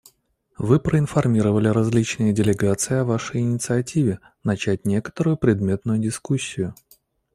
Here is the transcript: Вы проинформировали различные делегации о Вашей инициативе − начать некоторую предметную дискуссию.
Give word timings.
Вы 0.57 0.79
проинформировали 0.79 1.67
различные 1.67 2.33
делегации 2.33 2.95
о 2.95 3.03
Вашей 3.03 3.41
инициативе 3.41 4.13
− 4.23 4.27
начать 4.43 4.83
некоторую 4.87 5.37
предметную 5.37 5.99
дискуссию. 5.99 6.73